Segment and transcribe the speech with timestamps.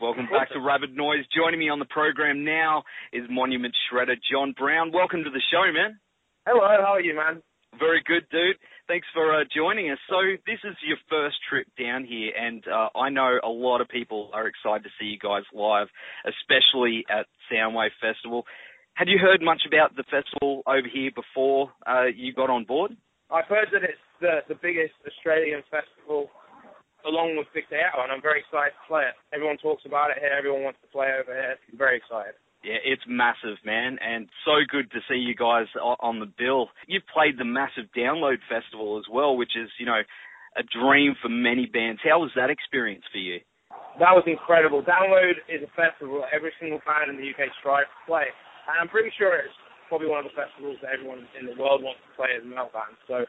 [0.00, 1.28] Welcome back to Rabid Noise.
[1.28, 4.92] Joining me on the program now is Monument Shredder John Browne.
[4.92, 6.00] Welcome to the show, man.
[6.46, 7.42] Hello, how are you, man?
[7.78, 8.56] Very good, dude.
[8.88, 9.98] Thanks for uh, joining us.
[10.08, 13.88] So this is your first trip down here, and uh, I know a lot of
[13.88, 15.88] people are excited to see you guys live,
[16.24, 18.46] especially at Soundwave Festival.
[18.94, 22.96] Had you heard much about the festival over here before uh, you got on board?
[23.30, 26.30] I've heard that it's the the biggest Australian festival
[27.06, 29.14] along with Day Out, and I'm very excited to play it.
[29.32, 30.32] Everyone talks about it here.
[30.32, 31.56] Everyone wants to play over here.
[31.56, 32.34] I'm very excited.
[32.60, 36.68] Yeah, it's massive, man, and so good to see you guys on the bill.
[36.84, 40.04] You've played the massive Download Festival as well, which is, you know,
[40.60, 42.04] a dream for many bands.
[42.04, 43.40] How was that experience for you?
[43.96, 44.84] That was incredible.
[44.84, 48.28] Download is a festival every single band in the UK strives to play,
[48.68, 49.56] and I'm pretty sure it's
[49.88, 52.50] probably one of the festivals that everyone in the world wants to play as a
[52.50, 52.92] metal band.
[53.08, 53.24] So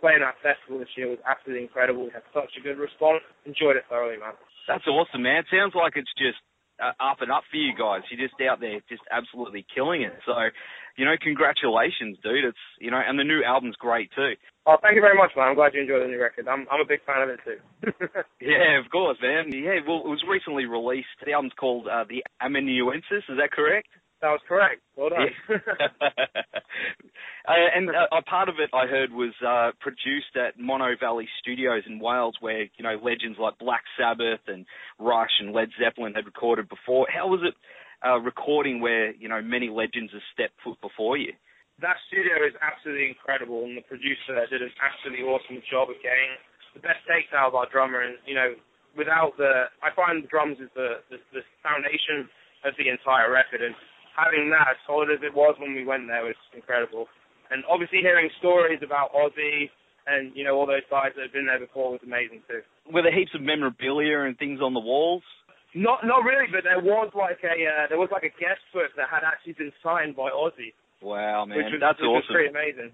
[0.00, 2.08] playing that festival this year was absolutely incredible.
[2.08, 3.22] We had such a good response.
[3.44, 4.34] Enjoyed it thoroughly, man.
[4.66, 5.44] That's awesome, man.
[5.52, 6.40] Sounds like it's just
[6.80, 8.02] uh, up and up for you guys.
[8.08, 10.16] You're just out there, just absolutely killing it.
[10.24, 10.32] So,
[10.96, 12.44] you know, congratulations, dude.
[12.44, 14.34] It's you know, and the new album's great too.
[14.66, 15.48] Oh, thank you very much, man.
[15.48, 16.48] I'm glad you enjoyed the new record.
[16.48, 17.60] I'm I'm a big fan of it too.
[18.40, 19.52] yeah, of course, man.
[19.52, 21.12] Yeah, well, it was recently released.
[21.24, 23.24] The album's called uh, The Amanuensis.
[23.28, 23.88] Is that correct?
[24.20, 24.84] That was correct.
[24.96, 25.32] Well done.
[27.48, 31.26] uh, and uh, a part of it I heard was uh, produced at Monnow Valley
[31.40, 34.66] Studios in Wales, where you know legends like Black Sabbath and
[34.98, 37.06] Rush and Led Zeppelin had recorded before.
[37.08, 37.54] How was it
[38.04, 41.32] uh, recording where you know many legends have stepped foot before you?
[41.80, 46.36] That studio is absolutely incredible, and the producer did an absolutely awesome job of getting
[46.76, 48.04] the best takes out of our drummer.
[48.04, 48.52] And you know,
[48.92, 52.28] without the, I find the drums is the the, the foundation
[52.68, 53.72] of the entire record, and
[54.20, 57.08] having that as solid as it was when we went there was incredible.
[57.50, 59.72] And obviously hearing stories about Ozzy
[60.06, 62.62] and, you know, all those guys that have been there before was amazing too.
[62.92, 65.22] Were there heaps of memorabilia and things on the walls?
[65.74, 68.90] Not not really, but there was like a uh, there was like a guest book
[68.98, 70.74] that had actually been signed by Ozzy.
[70.98, 72.26] Wow, man, which was, that's which awesome.
[72.26, 72.90] Was pretty amazing.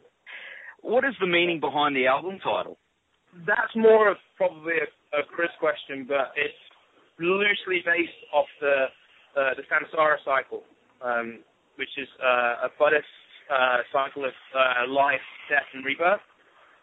[0.85, 2.77] What is the meaning behind the album title?
[3.49, 6.61] That's more of probably a, a Chris question, but it's
[7.17, 8.93] loosely based off the
[9.41, 10.61] uh, the Samsara cycle
[11.03, 11.41] um,
[11.77, 13.09] which is uh, a Buddhist
[13.53, 16.25] uh, cycle of uh, life, death, and rebirth.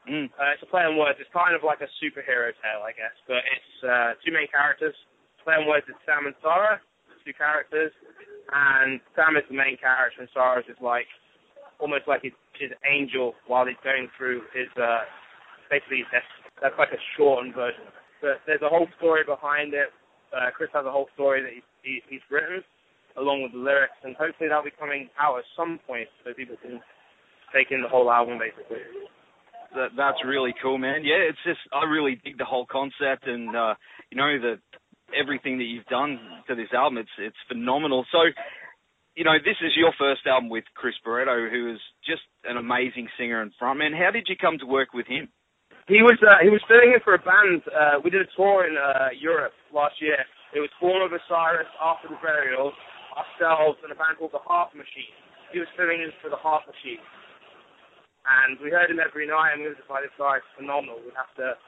[0.10, 0.28] Mm.
[0.36, 1.16] Uh, it's a play on words.
[1.20, 4.96] It's kind of like a superhero tale, I guess, but it's uh, two main characters.
[5.44, 6.80] Play on words is Sam and Sarah,
[7.24, 7.92] two characters,
[8.52, 11.08] and Sam is the main character, and Sarah is like
[11.80, 15.08] almost like his, his angel while he's going through his uh,
[15.72, 16.28] basically his death.
[16.62, 17.88] That's like a shortened version.
[18.22, 19.92] But there's a whole story behind it.
[20.32, 22.64] Uh, Chris has a whole story that he's, he, he's written,
[23.18, 26.56] along with the lyrics, and hopefully that'll be coming out at some point so people
[26.62, 26.82] can
[27.54, 28.82] take in the whole album basically.
[29.76, 31.02] That, that's really cool, man.
[31.04, 33.74] Yeah, it's just I really dig the whole concept, and uh,
[34.12, 34.62] you know the
[35.18, 36.98] everything that you've done to this album.
[36.98, 38.06] It's it's phenomenal.
[38.12, 38.20] So,
[39.16, 43.08] you know, this is your first album with Chris Barretto, who is just an amazing
[43.18, 43.98] singer and frontman.
[43.98, 45.30] How did you come to work with him?
[45.88, 47.62] He was uh, he was filling in for a band.
[47.68, 50.18] Uh, we did a tour in uh, Europe last year.
[50.54, 52.72] It was Born of Osiris, After the Burial,
[53.14, 55.14] ourselves and a band called the HAARP Machine.
[55.54, 57.02] He was filling in for the HAARP Machine.
[58.24, 61.00] And we heard him every night and we were just like, this guy's phenomenal.
[61.04, 61.60] We have to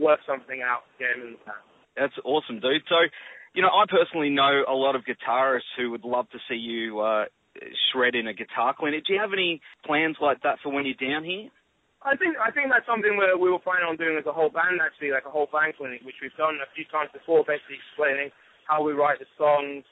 [0.00, 1.64] work something out to get him in the band.
[1.96, 2.82] That's awesome, dude.
[2.88, 2.96] So,
[3.52, 7.00] you know, I personally know a lot of guitarists who would love to see you
[7.00, 7.28] uh,
[7.92, 9.04] shred in a guitar clinic.
[9.04, 11.50] Do you have any plans like that for when you're down here?
[12.00, 14.48] I think I think that's something where we were planning on doing as a whole
[14.48, 17.76] band actually, like a whole band clinic, which we've done a few times before, basically
[17.76, 18.32] explaining
[18.64, 19.84] how we write the songs,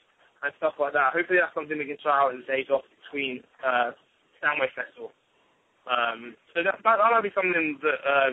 [0.42, 1.14] and stuff like that.
[1.14, 3.90] Hopefully that's something we can try out in the days off between uh,
[4.38, 5.10] Soundwave Festival.
[5.88, 8.30] Um, so that, that that'll be something that uh,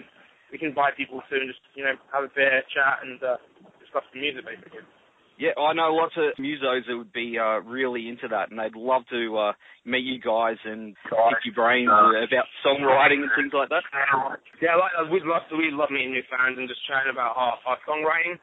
[0.51, 3.39] we can invite people to and just you know have a beer, chat, and uh,
[3.79, 4.83] discuss the music basically.
[5.35, 8.75] Yeah, I know lots of musos that would be uh, really into that, and they'd
[8.75, 9.51] love to uh,
[9.83, 13.83] meet you guys and pick your brains uh, about songwriting and things like that.
[14.63, 15.59] Yeah, like, we'd love to.
[15.59, 18.39] We'd love meeting new fans and just chatting about our, our songwriting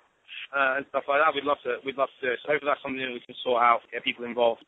[0.55, 1.35] uh, and stuff like that.
[1.35, 1.81] We'd love to.
[1.85, 2.39] We'd love to do it.
[2.45, 4.65] So hopefully that's something that we can sort out, get people involved.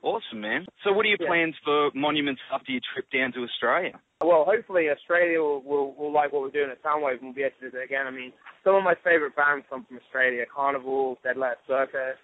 [0.00, 0.64] Awesome, man.
[0.84, 1.28] So what are your Yeah.
[1.28, 4.00] plans for Monuments after your trip down to Australia?
[4.24, 7.42] Well, hopefully Australia will, will, will like what we're doing at Soundwave and we'll be
[7.42, 8.06] able to do it again.
[8.06, 8.32] I mean,
[8.64, 12.16] some of my favourite bands come from Australia: Karnivool, Dead Letter Circus,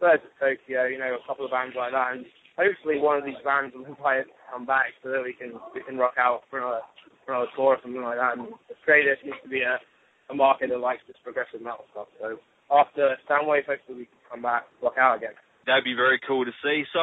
[0.00, 2.26] Birds of Tokyo, you know, a couple of bands like that, and
[2.58, 5.54] hopefully one of these bands will invite us to come back so that we can
[5.74, 6.82] we can rock out for another
[7.24, 8.36] for another tour or something like that.
[8.38, 9.80] And Australia seems to be a,
[10.30, 12.08] a market that likes this progressive metal stuff.
[12.20, 12.38] So
[12.70, 15.34] after Soundwave, hopefully we can come back rock out again.
[15.66, 16.84] That'd be very cool to see.
[16.94, 17.02] So,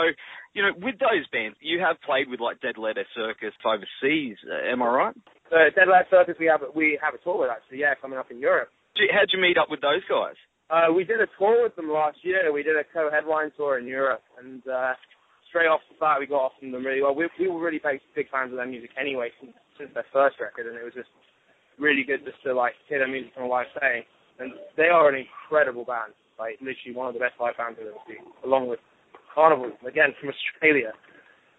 [0.55, 4.39] you know, with those bands, you have played with like Dead Letter Circus overseas.
[4.47, 5.15] Uh, am I right?
[5.51, 7.83] So Dead Letter Circus, we have we have a tour with actually.
[7.83, 8.69] Yeah, coming up in Europe.
[8.95, 10.39] How'd you meet up with those guys?
[10.69, 12.51] Uh, we did a tour with them last year.
[12.53, 14.93] We did a co-headline tour in Europe, and uh,
[15.49, 17.13] straight off the bat, we got off from them really well.
[17.13, 20.41] We, we were really big, big fans of their music anyway since, since their first
[20.41, 21.13] record, and it was just
[21.79, 24.03] really good just to like hear their music on a live setting.
[24.39, 27.87] And they are an incredible band, like literally one of the best live bands I've
[27.87, 28.79] ever seen, along with
[29.35, 30.93] Karnivool, again from Australia.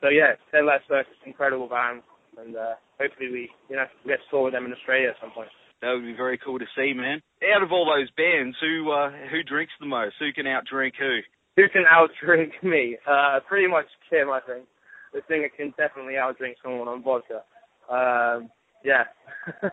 [0.00, 2.02] So yeah, Letter Circus, incredible band,
[2.36, 5.16] and uh, hopefully we, you know, we get to tour with them in Australia at
[5.20, 5.48] some point.
[5.80, 7.20] That would be very cool to see, man.
[7.54, 10.16] Out of all those bands, who uh, who drinks the most?
[10.18, 11.20] Who can outdrink who?
[11.56, 12.96] Who can outdrink me?
[13.06, 14.66] Uh, pretty much Kim, I think.
[15.12, 17.42] The singer can definitely outdrink someone on vodka.
[17.88, 18.50] Um,
[18.84, 19.04] yeah.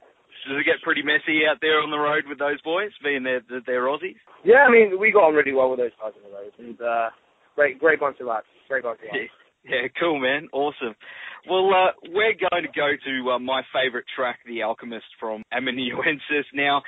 [0.48, 3.42] Does it get pretty messy out there on the road with those boys, being they're,
[3.66, 4.18] they're Aussies?
[4.44, 6.82] Yeah, I mean, we got on really well with those guys on the road, and
[6.82, 7.10] uh,
[7.56, 8.46] great, great bunch of lads.
[8.68, 9.30] Great bunch of lads.
[9.64, 10.50] Yeah, cool, man.
[10.54, 10.96] Awesome.
[11.50, 16.50] Well, uh, we're going to go to uh, my favourite track, The Alchemist from Amanuensis.
[16.54, 16.82] Now,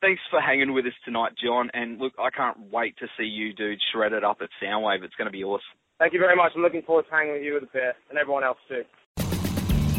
[0.00, 1.70] thanks for hanging with us tonight, John.
[1.74, 5.02] And look, I can't wait to see you, dude, shred it up at Soundwave.
[5.02, 5.74] It's going to be awesome.
[5.98, 6.52] Thank you very much.
[6.56, 8.82] I'm looking forward to hanging with you with a beer and everyone else too.